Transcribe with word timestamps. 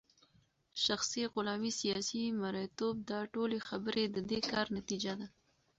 شخصي 0.85 1.21
غلامې، 1.33 1.71
سياسي 1.79 2.23
مريتوب 2.41 2.95
داټولي 3.09 3.59
خبري 3.67 4.03
ددي 4.15 4.39
كار 4.51 4.65
نتيجه 4.77 5.13
ده 5.19 5.27